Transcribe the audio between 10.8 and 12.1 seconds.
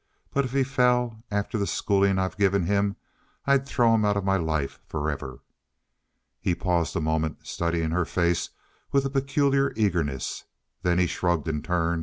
Then he shrugged in turn.